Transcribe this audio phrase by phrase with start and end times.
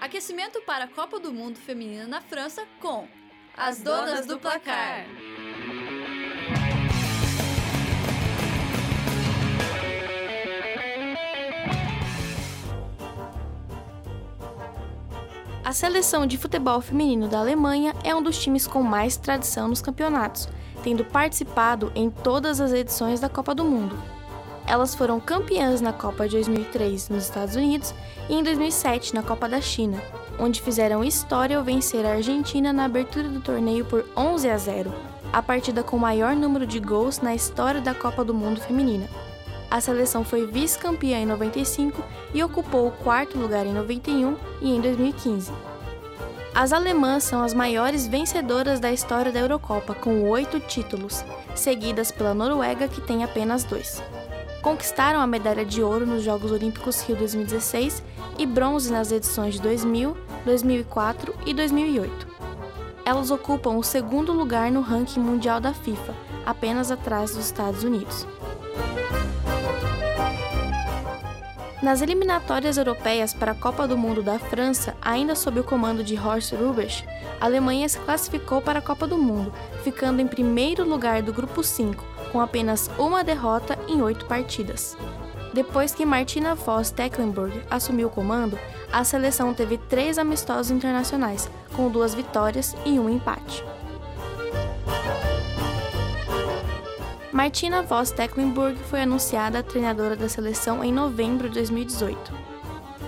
[0.00, 3.06] Aquecimento para a Copa do Mundo Feminina na França com
[3.54, 5.04] as donas do placar.
[15.62, 19.82] A seleção de futebol feminino da Alemanha é um dos times com mais tradição nos
[19.82, 20.48] campeonatos,
[20.82, 24.19] tendo participado em todas as edições da Copa do Mundo.
[24.70, 27.92] Elas foram campeãs na Copa de 2003 nos Estados Unidos
[28.28, 30.00] e em 2007 na Copa da China,
[30.38, 34.94] onde fizeram história ao vencer a Argentina na abertura do torneio por 11 a 0,
[35.32, 39.08] a partida com o maior número de gols na história da Copa do Mundo feminina.
[39.68, 42.00] A seleção foi vice-campeã em 95
[42.32, 45.52] e ocupou o quarto lugar em 91 e em 2015.
[46.54, 51.24] As alemãs são as maiores vencedoras da história da Eurocopa, com oito títulos,
[51.56, 54.00] seguidas pela Noruega, que tem apenas dois.
[54.62, 58.02] Conquistaram a medalha de ouro nos Jogos Olímpicos Rio 2016
[58.38, 62.28] e bronze nas edições de 2000, 2004 e 2008.
[63.04, 68.26] Elas ocupam o segundo lugar no ranking mundial da FIFA, apenas atrás dos Estados Unidos.
[71.82, 76.14] Nas eliminatórias europeias para a Copa do Mundo da França, ainda sob o comando de
[76.14, 77.06] Horst Rubesch,
[77.40, 79.50] a Alemanha se classificou para a Copa do Mundo,
[79.82, 84.94] ficando em primeiro lugar do grupo 5, com apenas uma derrota em oito partidas.
[85.54, 88.58] Depois que Martina Voss Tecklenburg assumiu o comando,
[88.92, 93.64] a seleção teve três amistosos internacionais, com duas vitórias e um empate.
[97.32, 102.32] Martina Voss Tecklenburg foi anunciada treinadora da seleção em novembro de 2018.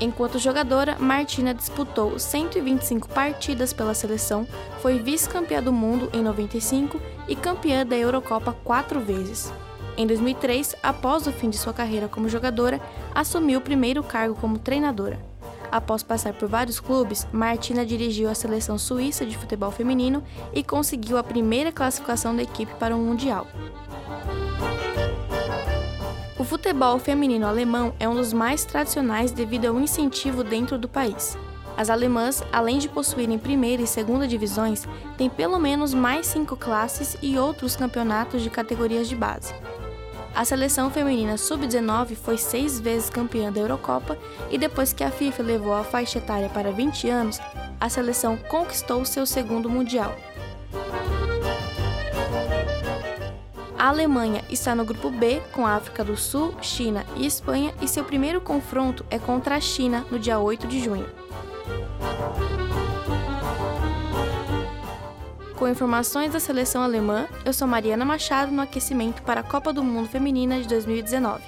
[0.00, 4.46] Enquanto jogadora, Martina disputou 125 partidas pela seleção,
[4.80, 9.52] foi vice-campeã do mundo em 95 e campeã da Eurocopa quatro vezes.
[9.96, 12.80] Em 2003, após o fim de sua carreira como jogadora,
[13.12, 15.31] assumiu o primeiro cargo como treinadora.
[15.72, 20.22] Após passar por vários clubes, Martina dirigiu a seleção suíça de futebol feminino
[20.52, 23.46] e conseguiu a primeira classificação da equipe para o Mundial.
[26.38, 31.38] O futebol feminino alemão é um dos mais tradicionais devido ao incentivo dentro do país.
[31.74, 37.16] As alemãs, além de possuírem primeira e segunda divisões, têm pelo menos mais cinco classes
[37.22, 39.54] e outros campeonatos de categorias de base.
[40.34, 44.18] A seleção feminina sub-19 foi seis vezes campeã da Eurocopa
[44.50, 47.38] e depois que a FIFA levou a faixa etária para 20 anos,
[47.78, 50.16] a seleção conquistou seu segundo Mundial.
[53.78, 57.88] A Alemanha está no grupo B com a África do Sul, China e Espanha e
[57.88, 61.08] seu primeiro confronto é contra a China no dia 8 de junho.
[65.62, 69.84] com informações da seleção alemã, eu sou Mariana Machado no aquecimento para a Copa do
[69.84, 71.40] Mundo Feminina de 2019.